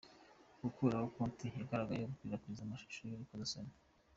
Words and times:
gukuraho 0.63 1.05
konti 1.15 1.45
zigaragayeho 1.55 2.09
gukwirakwiza 2.11 2.61
amashusho 2.63 3.01
y’urukozasoni. 3.03 3.73